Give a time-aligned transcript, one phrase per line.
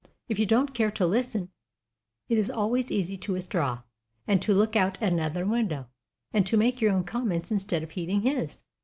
[0.27, 1.49] If you don't care to listen,
[2.27, 3.83] it is always easy to withdraw,
[4.27, 5.89] and to look out at another window,
[6.33, 8.63] and to make your own comments instead of heeding his.